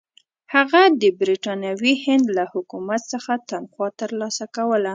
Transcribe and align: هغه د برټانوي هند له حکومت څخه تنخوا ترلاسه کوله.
هغه 0.53 0.81
د 1.01 1.03
برټانوي 1.19 1.93
هند 2.05 2.25
له 2.37 2.43
حکومت 2.53 3.01
څخه 3.13 3.33
تنخوا 3.49 3.87
ترلاسه 4.01 4.45
کوله. 4.55 4.89